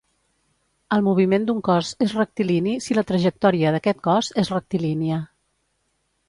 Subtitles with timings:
[0.95, 5.21] El moviment d'un cos és rectilini si la trajectòria d'aquest cos és rectilínia.